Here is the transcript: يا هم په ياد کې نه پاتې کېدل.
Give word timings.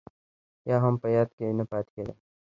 يا 0.69 0.77
هم 0.83 0.95
په 1.01 1.07
ياد 1.15 1.29
کې 1.37 1.47
نه 1.59 1.63
پاتې 1.71 1.89
کېدل. 1.95 2.17